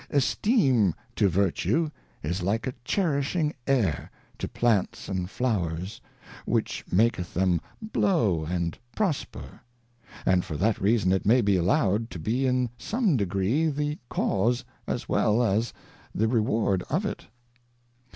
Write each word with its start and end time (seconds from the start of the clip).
Esteem 0.09 0.95
to 1.15 1.29
Vertue 1.29 1.91
is 2.23 2.41
like 2.41 2.65
a 2.65 2.73
cherishing 2.83 3.53
Air 3.67 4.09
to 4.39 4.47
Plants 4.47 5.07
and 5.07 5.29
Flowers, 5.29 6.01
which 6.47 6.83
maketh 6.91 7.35
them 7.35 7.61
blow 7.83 8.43
and 8.43 8.79
prosper; 8.95 9.61
and 10.25 10.43
for 10.43 10.57
that 10.57 10.81
reason 10.81 11.11
it 11.11 11.23
may 11.23 11.41
be 11.41 11.55
allowed 11.55 12.09
to 12.09 12.17
be 12.17 12.47
in 12.47 12.71
some 12.79 13.15
degree 13.15 13.67
the 13.67 13.99
Cause 14.09 14.65
as 14.87 15.07
well 15.07 15.43
as 15.43 15.71
the 16.15 16.27
Reward 16.27 16.81
of 16.89 17.05
it. 17.05 17.27